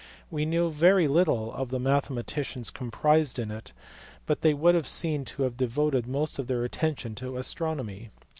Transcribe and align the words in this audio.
We 0.31 0.45
know 0.47 0.69
very 0.71 1.07
little 1.07 1.53
of 1.53 1.69
the 1.69 1.79
mathematicians 1.79 2.71
comprised 2.71 3.37
in 3.37 3.51
it, 3.51 3.71
but 4.25 4.41
they 4.41 4.55
would 4.55 4.83
seem 4.87 5.25
to 5.25 5.43
have 5.43 5.55
devoted 5.57 6.07
most 6.07 6.39
of 6.39 6.47
their 6.47 6.63
attention 6.63 7.13
to 7.13 7.37
astrcroray. 7.37 8.09